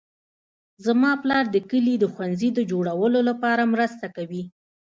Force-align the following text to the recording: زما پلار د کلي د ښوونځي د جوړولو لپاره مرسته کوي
زما 0.85 1.11
پلار 1.23 1.45
د 1.51 1.57
کلي 1.69 1.95
د 1.99 2.05
ښوونځي 2.13 2.49
د 2.53 2.59
جوړولو 2.71 3.19
لپاره 3.29 3.63
مرسته 3.73 4.05
کوي 4.15 4.43